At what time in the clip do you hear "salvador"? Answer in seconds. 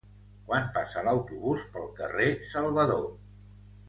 2.53-3.05